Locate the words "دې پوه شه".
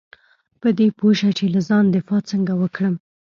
0.77-1.29